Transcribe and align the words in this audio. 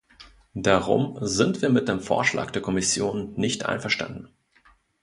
Darum 0.55 1.19
sind 1.21 1.61
wir 1.61 1.69
mit 1.69 1.87
dem 1.87 1.99
Vorschlag 1.99 2.49
der 2.49 2.63
Kommission 2.63 3.33
nicht 3.35 3.67
einverstanden. 3.67 4.29